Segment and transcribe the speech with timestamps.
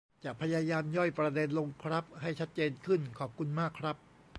[0.23, 3.95] จะพยายามย่อยประเด็นลงครับ ให้ชัดเจนขึ้น ขอบคุณมากครับ